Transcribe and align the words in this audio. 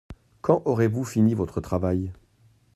Quand 0.41 0.63
aurez-vous 0.65 1.03
fini 1.05 1.35
votre 1.35 1.61
travail? 1.61 2.11